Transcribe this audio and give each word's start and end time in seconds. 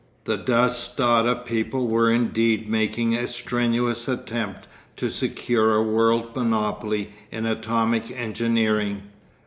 The 0.23 0.35
Dass 0.35 0.95
Tata 0.95 1.35
people 1.45 1.87
were 1.87 2.09
indeed 2.09 2.67
making 2.67 3.13
a 3.13 3.27
strenuous 3.27 4.07
attempt 4.07 4.65
to 4.97 5.11
secure 5.11 5.75
a 5.75 5.83
world 5.83 6.35
monopoly 6.35 7.11
in 7.31 7.45
atomic 7.45 8.09
engineering. 8.09 9.03